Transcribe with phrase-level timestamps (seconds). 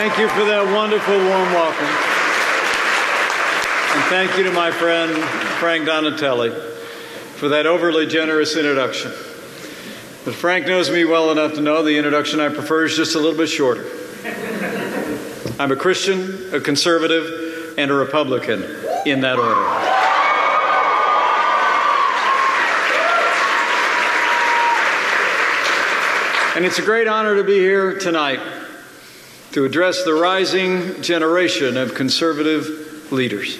[0.00, 1.84] Thank you for that wonderful warm welcome.
[3.94, 5.12] And thank you to my friend
[5.58, 6.52] Frank Donatelli
[7.34, 9.10] for that overly generous introduction.
[10.24, 13.18] But Frank knows me well enough to know the introduction I prefer is just a
[13.18, 13.84] little bit shorter.
[15.58, 18.62] I'm a Christian, a conservative, and a Republican
[19.04, 19.66] in that order.
[26.56, 28.59] And it's a great honor to be here tonight
[29.52, 33.58] to address the rising generation of conservative leaders,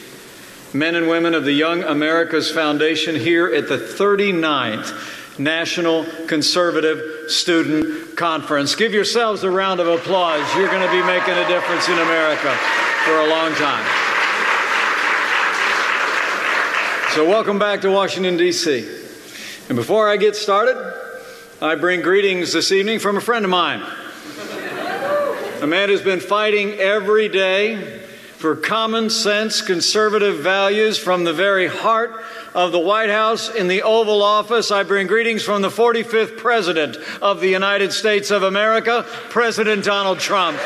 [0.72, 8.16] men and women of the Young America's Foundation here at the 39th National Conservative Student
[8.16, 8.77] Conference.
[8.77, 10.47] Give yourselves a round of applause.
[10.55, 12.54] You're going to be making a difference in America
[13.04, 13.84] for a long time.
[17.14, 18.86] So, welcome back to Washington, D.C.
[19.69, 20.77] And before I get started,
[21.60, 23.82] I bring greetings this evening from a friend of mine.
[25.61, 28.00] A man who's been fighting every day
[28.39, 33.83] for common sense conservative values from the very heart of the White House in the
[33.83, 34.70] Oval Office.
[34.70, 40.19] I bring greetings from the 45th President of the United States of America, President Donald
[40.19, 40.58] Trump.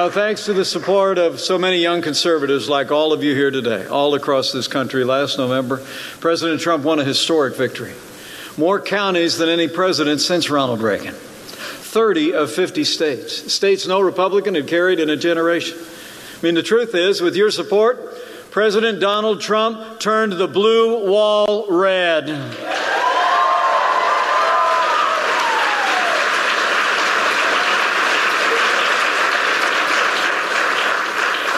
[0.00, 3.50] Know, thanks to the support of so many young conservatives like all of you here
[3.50, 5.84] today, all across this country, last November,
[6.20, 7.92] President Trump won a historic victory.
[8.56, 11.12] More counties than any president since Ronald Reagan.
[11.12, 13.52] 30 of 50 states.
[13.52, 15.76] States no Republican had carried in a generation.
[15.78, 18.14] I mean, the truth is, with your support,
[18.50, 22.26] President Donald Trump turned the blue wall red.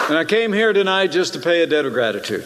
[0.09, 2.45] And I came here tonight just to pay a debt of gratitude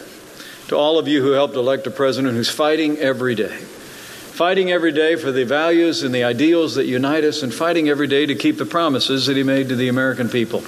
[0.68, 3.56] to all of you who helped elect a president who's fighting every day.
[3.56, 8.06] Fighting every day for the values and the ideals that unite us, and fighting every
[8.06, 10.62] day to keep the promises that he made to the American people.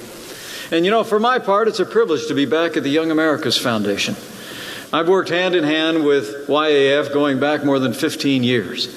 [0.69, 3.09] And you know, for my part, it's a privilege to be back at the Young
[3.09, 4.15] America's Foundation.
[4.91, 8.89] I've worked hand in hand with YAF going back more than 15 years.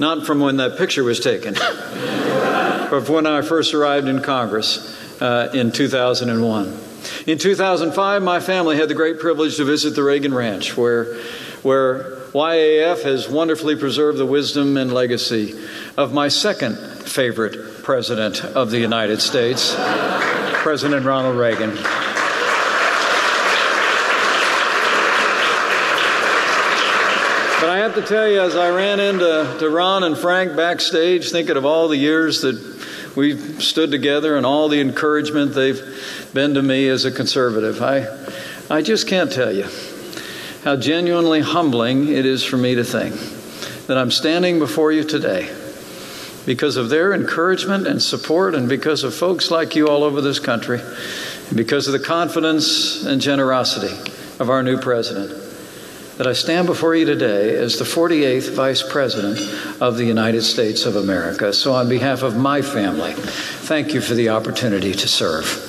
[0.00, 5.22] Not from when that picture was taken, but from when I first arrived in Congress
[5.22, 6.81] uh, in 2001.
[7.24, 11.14] In 2005, my family had the great privilege to visit the Reagan Ranch, where,
[11.62, 15.54] where YAF has wonderfully preserved the wisdom and legacy
[15.96, 21.70] of my second favorite president of the United States, President Ronald Reagan.
[27.60, 31.30] But I have to tell you, as I ran into to Ron and Frank backstage,
[31.30, 32.71] thinking of all the years that
[33.16, 35.80] we've stood together and all the encouragement they've
[36.32, 38.06] been to me as a conservative, I,
[38.70, 39.66] I just can't tell you
[40.64, 43.14] how genuinely humbling it is for me to think
[43.86, 45.52] that I'm standing before you today
[46.46, 50.40] because of their encouragement and support, and because of folks like you all over this
[50.40, 53.94] country, and because of the confidence and generosity
[54.40, 55.51] of our new president
[56.22, 59.40] that I stand before you today as the 48th Vice President
[59.82, 61.52] of the United States of America.
[61.52, 65.68] So, on behalf of my family, thank you for the opportunity to serve.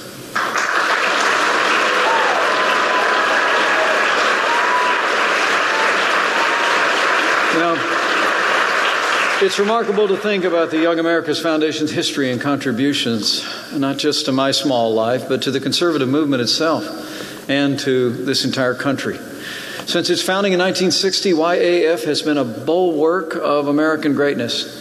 [9.42, 14.32] It's remarkable to think about the Young America's Foundation's history and contributions, not just to
[14.32, 19.18] my small life, but to the conservative movement itself and to this entire country.
[19.86, 24.80] Since its founding in 1960, YAF has been a bulwark of American greatness.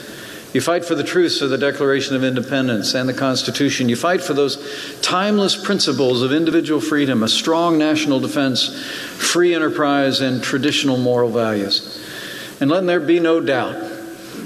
[0.55, 3.89] You fight for the truths of the Declaration of Independence and the Constitution.
[3.89, 8.81] You fight for those timeless principles of individual freedom, a strong national defense,
[9.17, 11.99] free enterprise, and traditional moral values.
[12.61, 13.75] And let there be no doubt,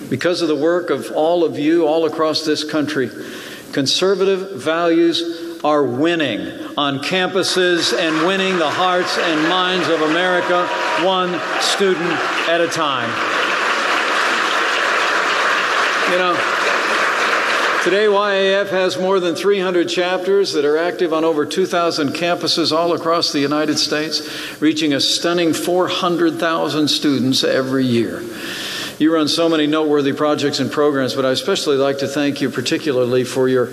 [0.09, 3.11] because of the work of all of you all across this country,
[3.73, 6.47] conservative values are winning
[6.77, 10.65] on campuses and winning the hearts and minds of America,
[11.05, 12.13] one student
[12.49, 13.11] at a time.
[16.13, 16.35] You know,
[17.83, 22.93] today YAF has more than 300 chapters that are active on over 2,000 campuses all
[22.93, 28.23] across the United States, reaching a stunning 400,000 students every year.
[29.01, 32.51] You run so many noteworthy projects and programs, but I especially like to thank you
[32.51, 33.69] particularly for your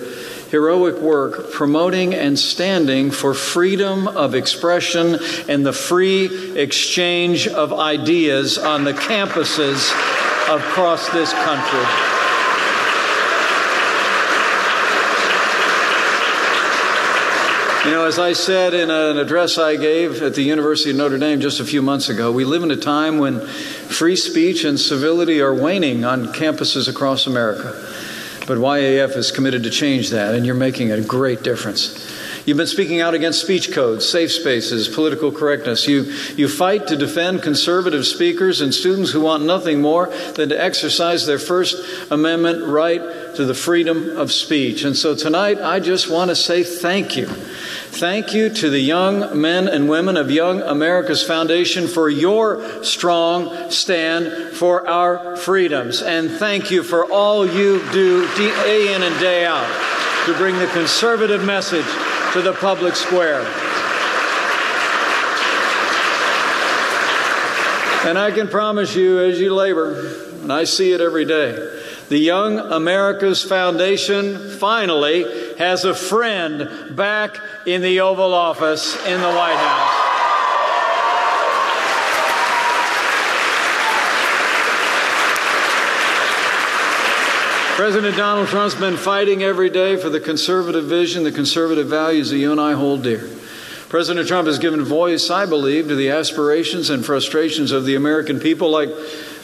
[0.53, 5.17] heroic work promoting and standing for freedom of expression
[5.49, 9.91] and the free exchange of ideas on the campuses
[10.47, 11.79] across this country.
[17.83, 21.17] You know, as I said in an address I gave at the University of Notre
[21.17, 24.79] Dame just a few months ago, we live in a time when free speech and
[24.79, 27.92] civility are waning on campuses across America.
[28.45, 32.12] But YAF is committed to change that, and you're making a great difference.
[32.45, 35.87] You've been speaking out against speech codes, safe spaces, political correctness.
[35.87, 36.03] You,
[36.35, 41.25] you fight to defend conservative speakers and students who want nothing more than to exercise
[41.25, 43.01] their First Amendment right
[43.35, 44.83] to the freedom of speech.
[44.83, 47.27] And so tonight, I just want to say thank you
[47.93, 53.69] Thank you to the young men and women of Young America's Foundation for your strong
[53.69, 56.01] stand for our freedoms.
[56.01, 59.69] And thank you for all you do day in and day out
[60.25, 61.85] to bring the conservative message
[62.33, 63.41] to the public square.
[68.05, 70.07] And I can promise you, as you labor,
[70.41, 71.55] and I see it every day,
[72.09, 75.25] the Young America's Foundation finally
[75.57, 77.37] has a friend back
[77.67, 79.82] in the Oval Office in the White House.
[87.75, 92.37] President Donald Trump's been fighting every day for the conservative vision, the conservative values that
[92.37, 93.27] you and I hold dear.
[93.89, 98.39] President Trump has given voice, I believe, to the aspirations and frustrations of the American
[98.39, 98.89] people like,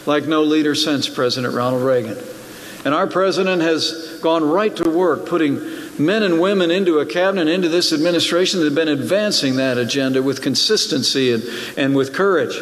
[0.06, 2.20] like no leader since President Ronald Reagan.
[2.86, 5.56] And our president has gone right to work putting
[5.98, 10.22] men and women into a cabinet, into this administration that have been advancing that agenda
[10.22, 11.44] with consistency and,
[11.78, 12.56] and with courage.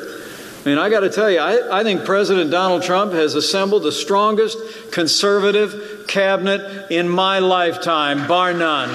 [0.67, 3.83] I mean, I got to tell you, I, I think President Donald Trump has assembled
[3.83, 4.57] the strongest
[4.91, 8.89] conservative cabinet in my lifetime, bar none.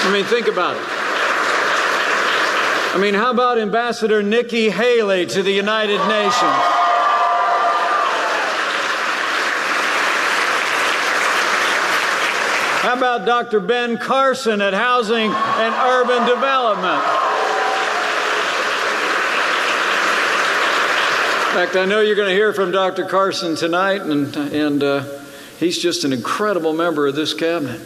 [0.00, 0.82] I mean, think about it.
[2.94, 6.34] I mean, how about Ambassador Nikki Haley to the United Nations?
[12.80, 13.60] How about Dr.
[13.60, 17.23] Ben Carson at Housing and Urban Development?
[21.54, 23.04] Fact, I know you're going to hear from Dr.
[23.04, 25.04] Carson tonight, and, and uh,
[25.60, 27.80] he's just an incredible member of this cabinet,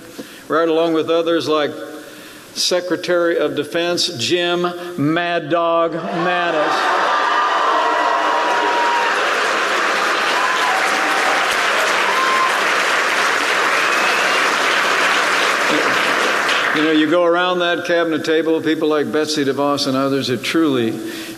[0.49, 1.73] right along with others like
[2.55, 4.62] Secretary of Defense Jim
[4.97, 7.07] Mad Dog Mattis.
[16.78, 20.44] You know, you go around that cabinet table, people like Betsy DeVos and others, it
[20.44, 20.90] truly,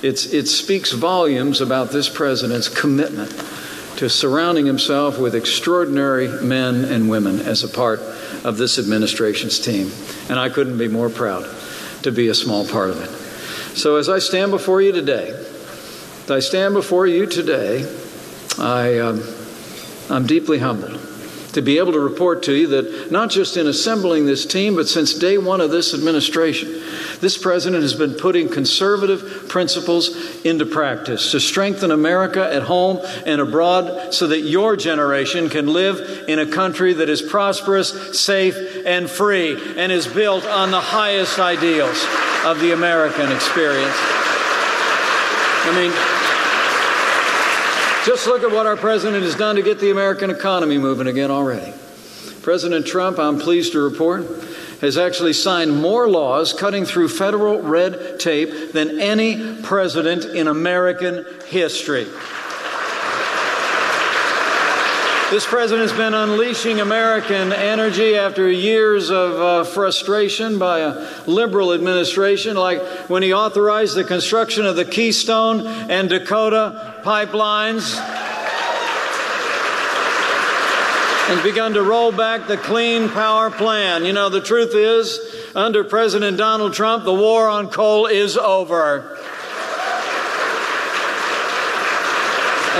[0.02, 3.30] it's, it speaks volumes about this president's commitment
[3.96, 8.00] to surrounding himself with extraordinary men and women as a part
[8.44, 9.90] of this administration's team.
[10.28, 11.48] And I couldn't be more proud
[12.02, 13.08] to be a small part of it.
[13.74, 17.90] So as I stand before you today, as I stand before you today,
[18.58, 19.22] I, um,
[20.10, 21.00] I'm deeply humbled
[21.52, 24.88] to be able to report to you that not just in assembling this team, but
[24.88, 26.82] since day one of this administration,
[27.20, 33.40] this president has been putting conservative principles into practice to strengthen America at home and
[33.40, 39.10] abroad so that your generation can live in a country that is prosperous, safe, and
[39.10, 42.04] free and is built on the highest ideals
[42.44, 43.96] of the American experience.
[45.62, 46.19] I mean,
[48.04, 51.30] just look at what our president has done to get the American economy moving again
[51.30, 51.72] already.
[52.42, 54.24] President Trump, I'm pleased to report,
[54.80, 61.26] has actually signed more laws cutting through federal red tape than any president in American
[61.48, 62.06] history.
[65.30, 71.72] This president has been unleashing American energy after years of uh, frustration by a liberal
[71.72, 77.96] administration, like when he authorized the construction of the Keystone and Dakota pipelines
[81.30, 84.04] and begun to roll back the Clean Power Plan.
[84.04, 85.20] You know, the truth is,
[85.54, 89.16] under President Donald Trump, the war on coal is over.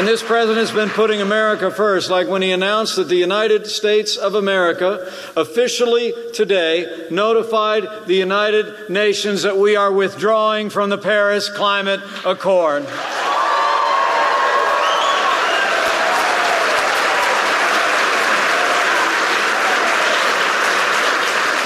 [0.01, 3.67] And this president has been putting America first, like when he announced that the United
[3.67, 10.97] States of America officially today notified the United Nations that we are withdrawing from the
[10.97, 12.85] Paris Climate Accord.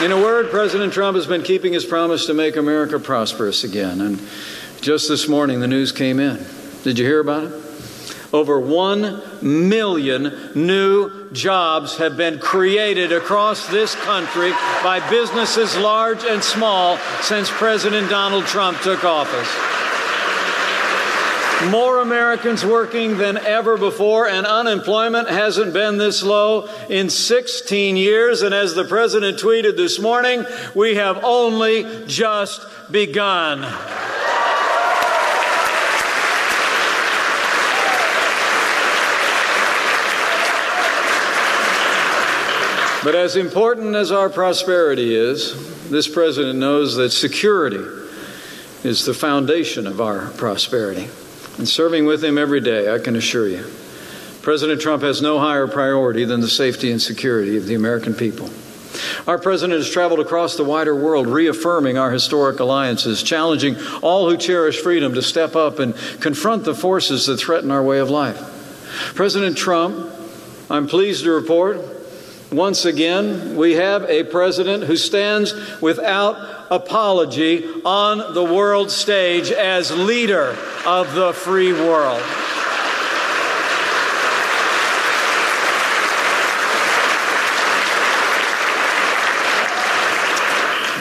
[0.03, 4.01] In a word, President Trump has been keeping his promise to make America prosperous again.
[4.01, 4.21] And
[4.81, 6.45] just this morning, the news came in.
[6.83, 7.64] Did you hear about it?
[8.35, 14.51] Over 1 million new jobs have been created across this country
[14.83, 19.49] by businesses large and small since President Donald Trump took office.
[21.71, 28.43] More Americans working than ever before, and unemployment hasn't been this low in 16 years.
[28.43, 33.65] And as the President tweeted this morning, we have only just begun.
[43.05, 47.85] But as important as our prosperity is, this president knows that security
[48.83, 51.11] is the foundation of our prosperity.
[51.59, 53.71] And serving with him every day, I can assure you,
[54.41, 58.49] President Trump has no higher priority than the safety and security of the American people.
[59.27, 64.39] Our president has traveled across the wider world, reaffirming our historic alliances, challenging all who
[64.39, 68.39] cherish freedom to step up and confront the forces that threaten our way of life.
[69.15, 70.11] President Trump,
[70.71, 71.94] I'm pleased to report,
[72.57, 79.91] once again, we have a president who stands without apology on the world stage as
[79.91, 80.57] leader
[80.87, 82.23] of the free world.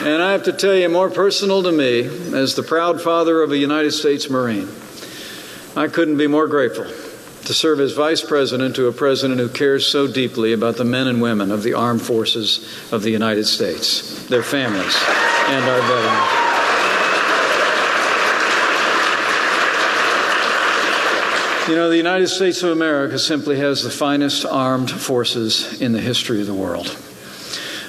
[0.05, 2.01] And I have to tell you, more personal to me,
[2.35, 4.67] as the proud father of a United States Marine,
[5.77, 7.02] I couldn't be more grateful
[7.45, 11.07] to serve as vice president to a president who cares so deeply about the men
[11.07, 14.95] and women of the armed forces of the United States, their families,
[15.47, 16.49] and our veterans.
[21.67, 26.01] You know, the United States of America simply has the finest armed forces in the
[26.01, 26.87] history of the world.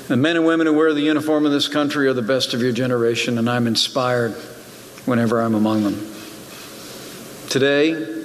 [0.08, 2.61] The men and women who wear the uniform of this country are the best of
[2.61, 4.32] your generation, and I'm inspired
[5.06, 6.14] whenever I'm among them.
[7.49, 8.24] Today,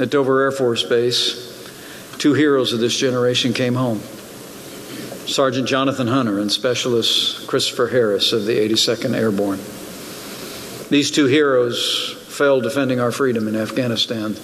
[0.00, 1.68] at Dover Air Force Base,
[2.16, 4.00] two heroes of this generation came home
[5.26, 9.60] Sergeant Jonathan Hunter and Specialist Christopher Harris of the 82nd Airborne.
[10.88, 14.34] These two heroes fell defending our freedom in Afghanistan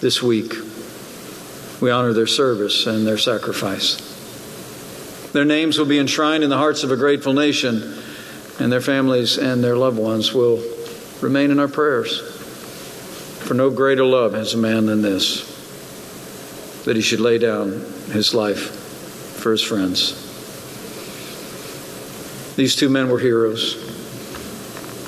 [0.00, 0.52] this week.
[1.80, 3.96] We honor their service and their sacrifice.
[5.32, 7.94] Their names will be enshrined in the hearts of a grateful nation,
[8.58, 10.60] and their families and their loved ones will
[11.20, 12.37] remain in our prayers.
[13.48, 15.40] For no greater love has a man than this,
[16.84, 17.80] that he should lay down
[18.12, 20.12] his life for his friends.
[22.56, 23.74] These two men were heroes.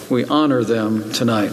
[0.08, 1.52] We honor them tonight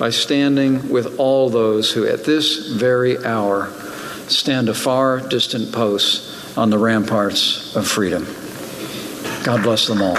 [0.00, 3.70] by standing with all those who, at this very hour,
[4.26, 8.26] stand a far distant post on the ramparts of freedom.
[9.44, 10.18] God bless them all.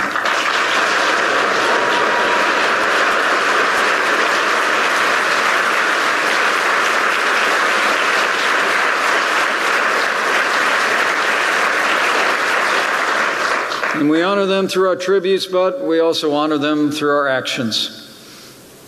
[14.00, 18.08] And we honor them through our tributes, but we also honor them through our actions.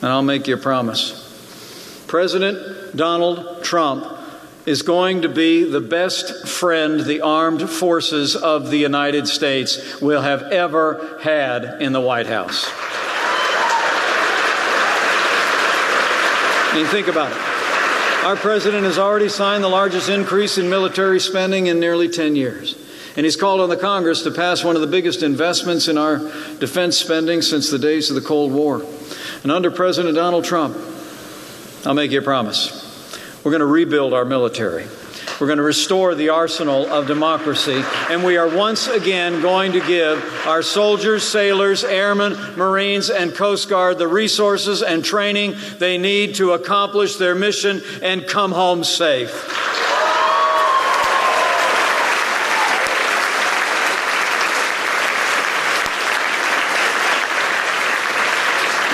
[0.01, 2.05] And I'll make you a promise.
[2.07, 4.05] President Donald Trump
[4.65, 10.21] is going to be the best friend the armed forces of the United States will
[10.21, 12.65] have ever had in the White House.
[16.63, 18.25] I mean, think about it.
[18.25, 22.77] Our president has already signed the largest increase in military spending in nearly 10 years.
[23.15, 26.19] And he's called on the Congress to pass one of the biggest investments in our
[26.59, 28.85] defense spending since the days of the Cold War.
[29.43, 30.77] And under President Donald Trump,
[31.85, 32.77] I'll make you a promise.
[33.43, 34.85] We're going to rebuild our military.
[35.39, 37.81] We're going to restore the arsenal of democracy.
[38.09, 43.67] And we are once again going to give our soldiers, sailors, airmen, Marines, and Coast
[43.67, 49.31] Guard the resources and training they need to accomplish their mission and come home safe.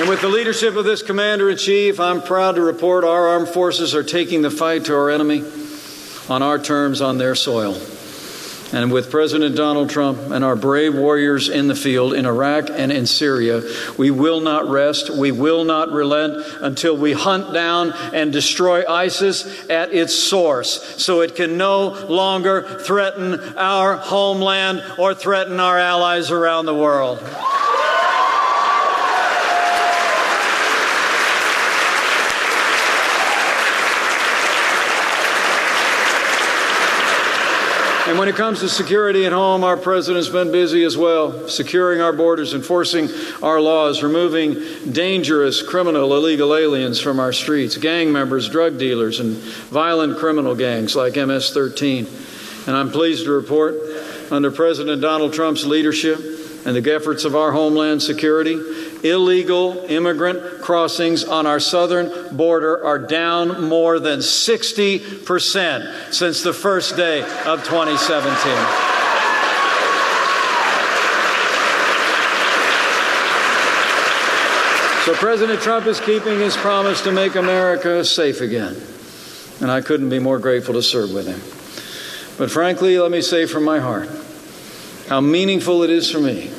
[0.07, 3.49] And with the leadership of this Commander in Chief, I'm proud to report our armed
[3.49, 5.43] forces are taking the fight to our enemy
[6.29, 7.77] on our terms on their soil.
[8.71, 12.89] And with President Donald Trump and our brave warriors in the field in Iraq and
[12.89, 13.61] in Syria,
[13.97, 19.69] we will not rest, we will not relent until we hunt down and destroy ISIS
[19.69, 26.31] at its source so it can no longer threaten our homeland or threaten our allies
[26.31, 27.19] around the world.
[38.07, 41.99] And when it comes to security at home, our president's been busy as well, securing
[41.99, 43.09] our borders, enforcing
[43.43, 44.55] our laws, removing
[44.93, 50.95] dangerous criminal illegal aliens from our streets, gang members, drug dealers, and violent criminal gangs
[50.95, 52.07] like MS 13.
[52.67, 53.75] And I'm pleased to report,
[54.31, 56.17] under President Donald Trump's leadership
[56.65, 58.55] and the efforts of our Homeland Security,
[59.03, 66.95] illegal immigrant crossings on our southern border are down more than 60% since the first
[66.95, 68.87] day of 2017.
[75.05, 78.75] So President Trump is keeping his promise to make America safe again.
[79.61, 81.39] And I couldn't be more grateful to serve with him.
[82.37, 84.09] But frankly, let me say from my heart
[85.07, 86.51] how meaningful it is for me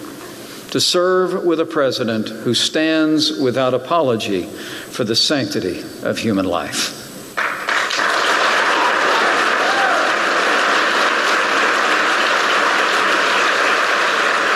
[0.71, 7.08] to serve with a president who stands without apology for the sanctity of human life.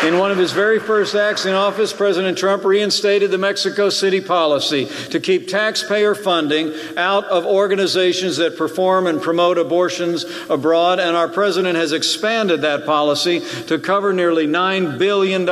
[0.04, 4.20] In one of his very first acts in office, President Trump reinstated the Mexico City
[4.20, 11.16] policy to keep taxpayer funding out of organizations that perform and promote abortions abroad, and
[11.16, 15.48] our president has expanded that policy to cover nearly $9 billion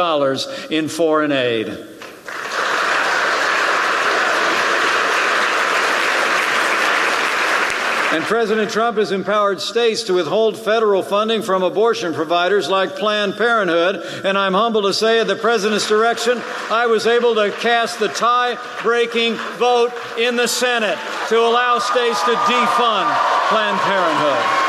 [0.68, 1.89] in foreign aid.
[8.12, 13.36] And President Trump has empowered states to withhold federal funding from abortion providers like Planned
[13.36, 14.24] Parenthood.
[14.24, 18.08] And I'm humbled to say, at the President's direction, I was able to cast the
[18.08, 20.98] tie breaking vote in the Senate
[21.28, 23.16] to allow states to defund
[23.48, 24.66] Planned Parenthood.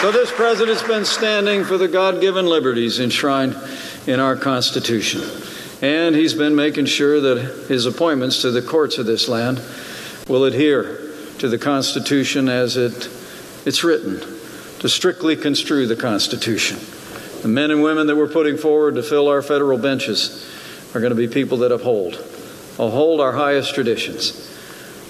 [0.00, 3.54] So, this president's been standing for the God given liberties enshrined
[4.06, 5.22] in our Constitution.
[5.86, 9.62] And he's been making sure that his appointments to the courts of this land
[10.26, 13.08] will adhere to the Constitution as it,
[13.64, 14.18] it's written,
[14.80, 16.76] to strictly construe the Constitution.
[17.42, 20.44] The men and women that we're putting forward to fill our federal benches
[20.92, 24.52] are going to be people that uphold, uphold our highest traditions,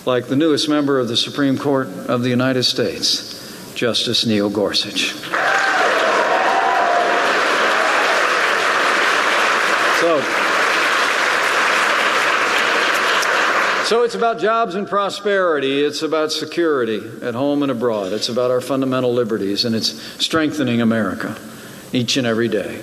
[0.05, 5.15] like the newest member of the Supreme Court of the United States, Justice Neil Gorsuch.
[10.01, 10.46] So,
[13.87, 15.81] So it's about jobs and prosperity.
[15.81, 18.13] It's about security at home and abroad.
[18.13, 21.39] It's about our fundamental liberties, and it's strengthening America
[21.93, 22.83] each and every day.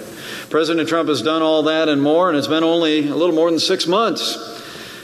[0.50, 3.52] President Trump has done all that and more, and it's been only a little more
[3.52, 4.38] than six months.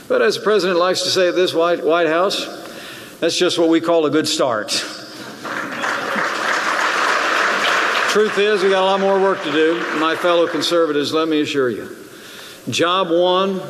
[0.08, 2.46] But as the president likes to say at this White, White House,
[3.20, 4.70] that's just what we call a good start.
[8.08, 9.78] Truth is, we got a lot more work to do.
[9.98, 11.94] My fellow conservatives, let me assure you.
[12.70, 13.60] Job one,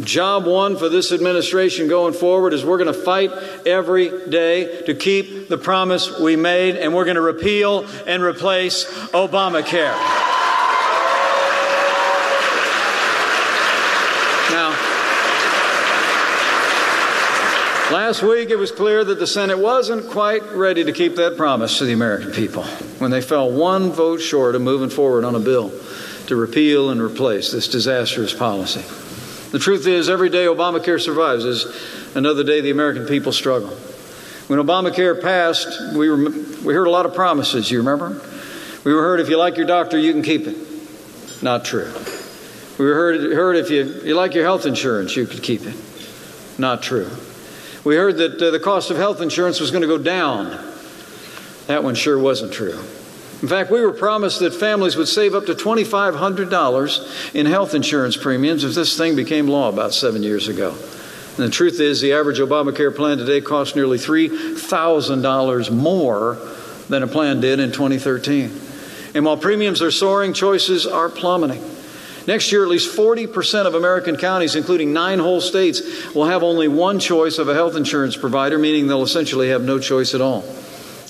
[0.00, 3.32] Job one for this administration going forward is we're going to fight
[3.66, 8.84] every day to keep the promise we made, and we're going to repeal and replace
[9.08, 9.98] Obamacare.
[14.50, 14.70] Now,
[17.92, 21.78] last week it was clear that the Senate wasn't quite ready to keep that promise
[21.78, 22.62] to the American people
[23.00, 25.72] when they fell one vote short of moving forward on a bill
[26.28, 28.84] to repeal and replace this disastrous policy.
[29.50, 33.70] The truth is, every day Obamacare survives is another day the American people struggle.
[34.48, 38.20] When Obamacare passed, we, we heard a lot of promises, you remember?
[38.84, 40.56] We were heard if you like your doctor, you can keep it.
[41.42, 41.92] Not true.
[42.78, 45.76] We were heard, heard if you, you like your health insurance, you could keep it.
[46.58, 47.10] Not true.
[47.84, 50.50] We heard that uh, the cost of health insurance was going to go down.
[51.68, 52.78] That one sure wasn't true.
[53.40, 58.16] In fact, we were promised that families would save up to $2,500 in health insurance
[58.16, 60.70] premiums if this thing became law about seven years ago.
[60.70, 66.36] And the truth is, the average Obamacare plan today costs nearly $3,000 more
[66.88, 68.60] than a plan did in 2013.
[69.14, 71.62] And while premiums are soaring, choices are plummeting.
[72.26, 76.66] Next year, at least 40% of American counties, including nine whole states, will have only
[76.66, 80.44] one choice of a health insurance provider, meaning they'll essentially have no choice at all.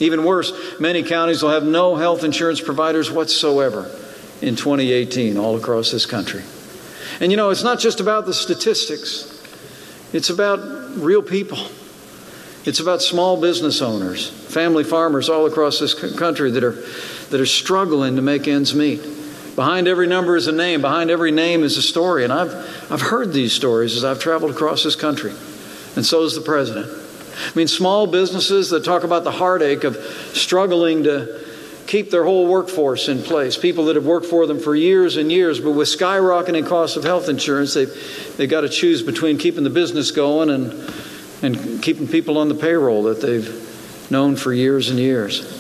[0.01, 3.91] Even worse, many counties will have no health insurance providers whatsoever
[4.41, 6.43] in 2018 all across this country.
[7.21, 9.35] And you know, it's not just about the statistics,
[10.13, 10.61] it's about
[10.97, 11.59] real people.
[12.65, 16.73] It's about small business owners, family farmers all across this country that are,
[17.31, 19.01] that are struggling to make ends meet.
[19.57, 22.25] Behind every number is a name, behind every name is a story.
[22.25, 22.53] And I've,
[22.93, 25.33] I've heard these stories as I've traveled across this country,
[25.97, 27.08] and so has the president.
[27.47, 29.97] I mean, small businesses that talk about the heartache of
[30.33, 31.45] struggling to
[31.87, 33.57] keep their whole workforce in place.
[33.57, 37.05] People that have worked for them for years and years, but with skyrocketing costs of
[37.05, 40.93] health insurance, they've, they've got to choose between keeping the business going and,
[41.43, 45.55] and keeping people on the payroll that they've known for years and years.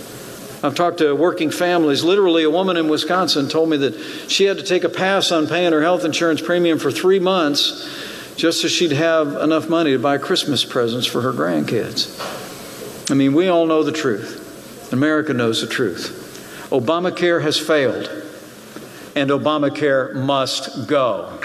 [0.62, 2.02] I've talked to working families.
[2.02, 3.94] Literally, a woman in Wisconsin told me that
[4.28, 8.17] she had to take a pass on paying her health insurance premium for three months
[8.38, 13.10] just so she'd have enough money to buy Christmas presents for her grandkids.
[13.10, 14.92] I mean, we all know the truth.
[14.92, 16.68] America knows the truth.
[16.70, 18.08] Obamacare has failed,
[19.16, 21.36] and Obamacare must go.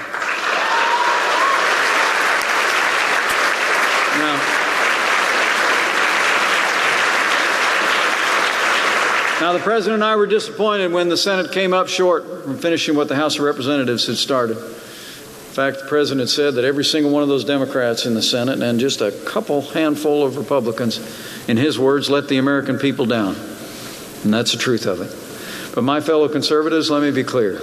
[9.41, 12.95] Now, the President and I were disappointed when the Senate came up short from finishing
[12.95, 14.58] what the House of Representatives had started.
[15.54, 18.60] In fact, the President said that every single one of those Democrats in the Senate
[18.63, 20.98] and just a couple handful of Republicans,
[21.48, 23.36] in his words, let the American people down.
[24.24, 25.76] And that's the truth of it.
[25.76, 27.60] But my fellow conservatives, let me be clear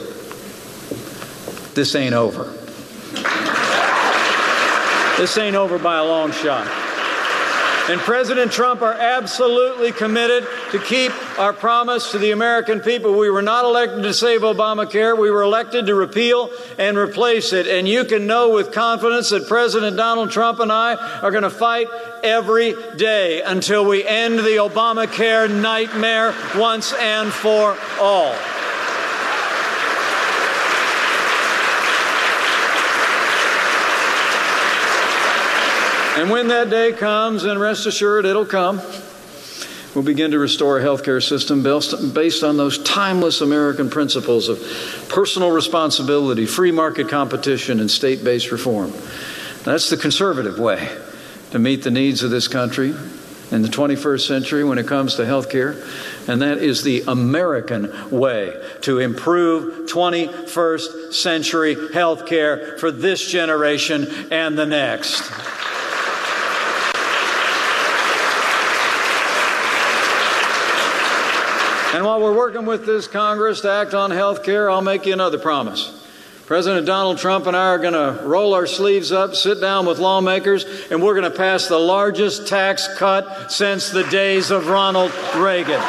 [1.75, 2.45] this ain't over.
[5.19, 6.80] This ain't over by a long shot
[7.91, 13.19] and President Trump are absolutely committed to keep our promise to the American people.
[13.19, 15.19] We were not elected to save Obamacare.
[15.19, 17.67] We were elected to repeal and replace it.
[17.67, 21.51] And you can know with confidence that President Donald Trump and I are going to
[21.51, 21.89] fight
[22.23, 28.60] every day until we end the Obamacare nightmare once and for all.
[36.21, 38.83] And when that day comes, and rest assured it'll come,
[39.95, 44.59] we'll begin to restore a healthcare system based on those timeless American principles of
[45.09, 48.93] personal responsibility, free market competition, and state based reform.
[49.65, 50.95] That's the conservative way
[51.53, 52.95] to meet the needs of this country
[53.51, 55.75] in the 21st century when it comes to healthcare.
[56.29, 64.59] And that is the American way to improve 21st century healthcare for this generation and
[64.59, 65.70] the next.
[71.93, 75.13] And while we're working with this Congress to act on health care, I'll make you
[75.13, 76.07] another promise.
[76.47, 79.99] President Donald Trump and I are going to roll our sleeves up, sit down with
[79.99, 85.13] lawmakers, and we're going to pass the largest tax cut since the days of Ronald
[85.35, 85.81] Reagan.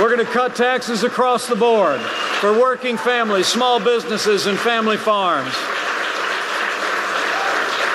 [0.00, 4.96] We're going to cut taxes across the board for working families, small businesses, and family
[4.96, 5.54] farms.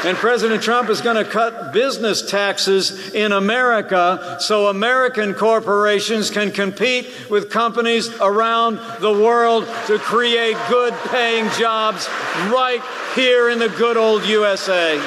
[0.05, 6.51] And President Trump is going to cut business taxes in America so American corporations can
[6.51, 12.07] compete with companies around the world to create good paying jobs
[12.51, 12.81] right
[13.15, 14.99] here in the good old USA.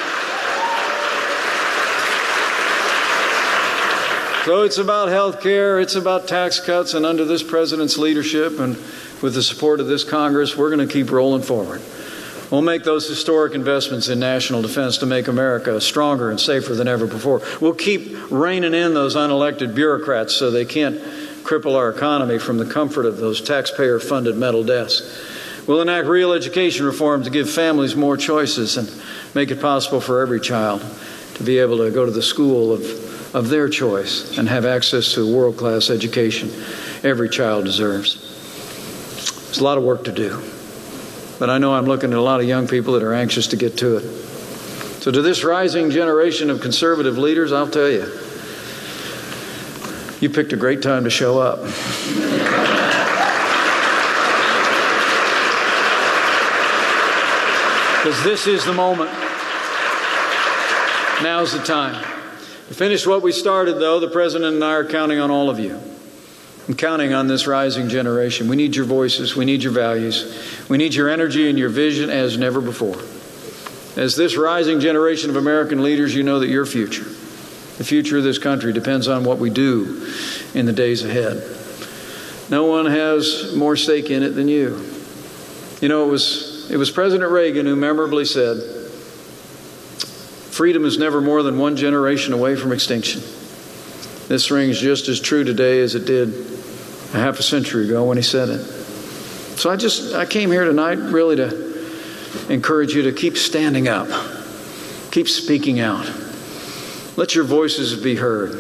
[4.44, 8.74] So it's about health care, it's about tax cuts, and under this president's leadership and
[9.22, 11.81] with the support of this Congress, we're going to keep rolling forward.
[12.50, 16.88] We'll make those historic investments in national defense to make America stronger and safer than
[16.88, 17.42] ever before.
[17.60, 21.00] We'll keep reining in those unelected bureaucrats so they can't
[21.44, 25.66] cripple our economy from the comfort of those taxpayer funded mental desks.
[25.66, 28.90] We'll enact real education reform to give families more choices and
[29.34, 30.84] make it possible for every child
[31.34, 35.14] to be able to go to the school of, of their choice and have access
[35.14, 36.50] to a world class education
[37.04, 38.26] every child deserves.
[39.46, 40.42] There's a lot of work to do.
[41.40, 43.57] But I know I'm looking at a lot of young people that are anxious to
[43.57, 44.03] get to it.
[45.03, 48.07] So, to this rising generation of conservative leaders, I'll tell you,
[50.20, 51.61] you picked a great time to show up.
[58.00, 59.11] Because this is the moment.
[61.22, 62.03] Now's the time.
[62.68, 65.59] To finish what we started, though, the President and I are counting on all of
[65.59, 65.89] you.
[66.68, 68.49] I'm counting on this rising generation.
[68.49, 69.35] We need your voices.
[69.35, 70.66] We need your values.
[70.68, 72.99] We need your energy and your vision as never before.
[74.01, 77.05] As this rising generation of American leaders, you know that your future,
[77.79, 80.07] the future of this country, depends on what we do
[80.55, 81.42] in the days ahead.
[82.51, 84.85] No one has more stake in it than you.
[85.81, 88.59] You know, it was, it was President Reagan who memorably said,
[90.51, 93.23] Freedom is never more than one generation away from extinction.
[94.30, 98.16] This rings just as true today as it did a half a century ago when
[98.16, 98.60] he said it.
[98.60, 104.06] So I just I came here tonight really to encourage you to keep standing up,
[105.10, 106.08] keep speaking out.
[107.16, 108.52] Let your voices be heard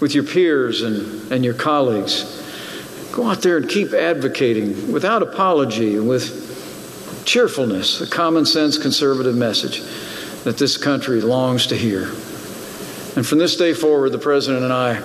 [0.00, 2.24] with your peers and, and your colleagues.
[3.12, 9.82] Go out there and keep advocating without apology, with cheerfulness, the common sense conservative message
[10.44, 12.10] that this country longs to hear.
[13.16, 15.00] And from this day forward, the President and I,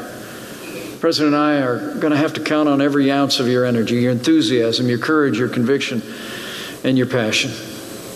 [0.99, 3.95] President and I are going to have to count on every ounce of your energy,
[3.95, 6.03] your enthusiasm, your courage, your conviction,
[6.83, 7.51] and your passion.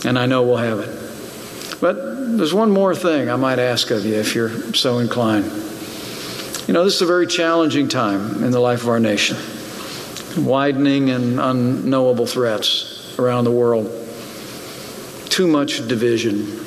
[0.06, 1.80] And I know we'll have it.
[1.80, 5.46] But there's one more thing I might ask of you if you're so inclined.
[6.68, 9.38] You know, this is a very challenging time in the life of our nation.
[10.44, 13.90] Widening and unknowable threats around the world.
[15.30, 16.66] Too much division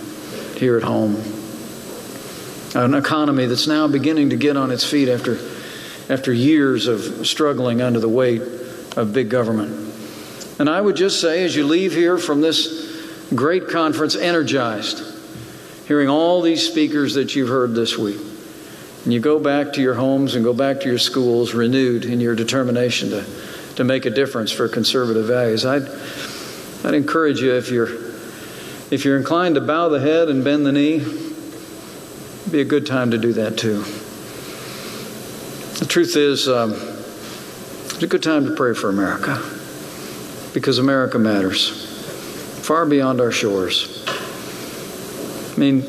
[0.57, 1.38] here at home.
[2.79, 5.37] An economy that's now beginning to get on its feet after,
[6.09, 8.41] after years of struggling under the weight
[8.97, 9.73] of big government.
[10.61, 15.03] And I would just say, as you leave here from this great conference, energized,
[15.89, 18.21] hearing all these speakers that you've heard this week,
[19.03, 22.21] and you go back to your homes and go back to your schools renewed in
[22.21, 23.27] your determination to,
[23.75, 25.83] to make a difference for conservative values, I'd,
[26.85, 27.93] I'd encourage you if you're,
[28.93, 31.28] if you're inclined to bow the head and bend the knee,
[32.53, 33.83] be a good time to do that too.
[35.79, 39.43] The truth is, um, it's a good time to pray for America
[40.55, 41.87] because America matters
[42.67, 44.05] far beyond our shores.
[45.57, 45.83] I mean,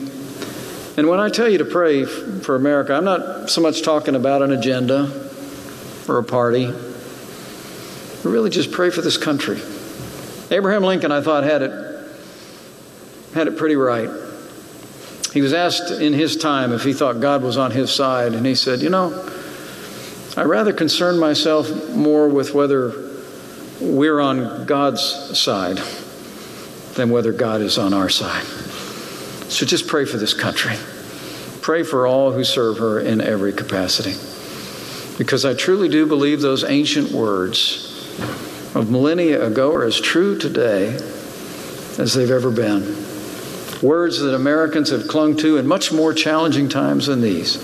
[0.97, 4.41] and when I tell you to pray for America, I'm not so much talking about
[4.41, 5.29] an agenda
[6.07, 9.61] or a party, but really just pray for this country.
[10.51, 11.71] Abraham Lincoln, I thought, had it
[13.33, 14.09] had it pretty right.
[15.33, 18.45] He was asked in his time if he thought God was on his side, and
[18.45, 19.29] he said, You know,
[20.35, 22.93] I rather concern myself more with whether
[23.79, 25.01] we're on God's
[25.37, 25.79] side
[26.95, 28.45] than whether God is on our side.
[29.49, 30.75] So just pray for this country.
[31.61, 34.13] Pray for all who serve her in every capacity.
[35.17, 37.85] Because I truly do believe those ancient words
[38.75, 40.95] of millennia ago are as true today
[41.97, 43.08] as they've ever been.
[43.81, 47.57] Words that Americans have clung to in much more challenging times than these.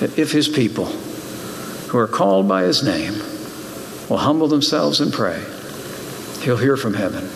[0.00, 3.14] That if his people, who are called by his name,
[4.08, 5.44] will humble themselves and pray,
[6.40, 7.28] He'll hear from heaven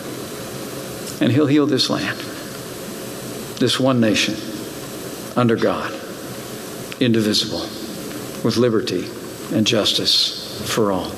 [1.21, 2.17] and He'll heal this land,
[3.59, 4.35] this one nation
[5.35, 5.91] under God,
[6.99, 7.61] indivisible,
[8.43, 9.05] with liberty
[9.53, 11.11] and justice for all.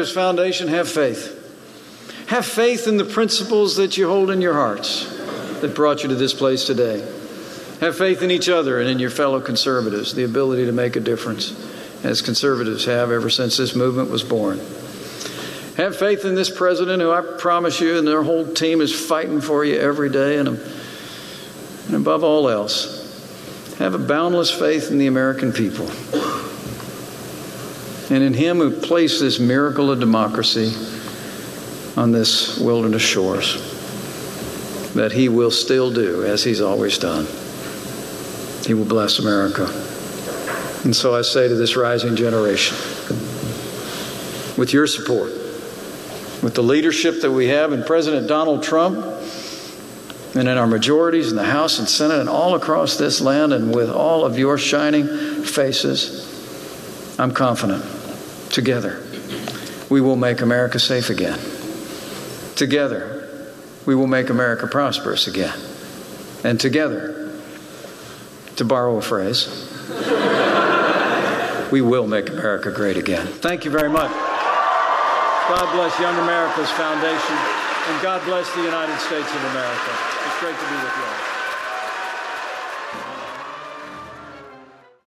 [0.00, 1.36] America's Foundation, have faith.
[2.28, 5.04] Have faith in the principles that you hold in your hearts
[5.60, 7.00] that brought you to this place today.
[7.80, 11.00] Have faith in each other and in your fellow conservatives, the ability to make a
[11.00, 11.52] difference,
[12.02, 14.58] as conservatives have ever since this movement was born.
[15.76, 19.42] Have faith in this president who I promise you and their whole team is fighting
[19.42, 20.38] for you every day.
[20.38, 25.90] And, and above all else, have a boundless faith in the American people
[28.10, 30.72] and in Him who placed this miracle of democracy
[31.96, 33.54] on this wilderness shores,
[34.94, 37.26] that He will still do as He's always done.
[38.66, 39.64] He will bless America.
[40.84, 42.76] And so I say to this rising generation,
[44.58, 45.30] with your support,
[46.42, 49.06] with the leadership that we have in President Donald Trump,
[50.34, 53.74] and in our majorities in the House and Senate and all across this land, and
[53.74, 55.06] with all of your shining
[55.44, 56.26] faces,
[57.18, 57.84] I'm confident
[58.50, 59.00] Together,
[59.88, 61.38] we will make America safe again.
[62.56, 63.28] Together,
[63.86, 65.56] we will make America prosperous again.
[66.42, 67.32] And together,
[68.56, 69.46] to borrow a phrase,
[71.70, 73.26] we will make America great again.
[73.26, 74.10] Thank you very much.
[74.10, 77.36] God bless Young America's Foundation,
[77.88, 79.90] and God bless the United States of America.
[80.26, 81.29] It's great to be with you all.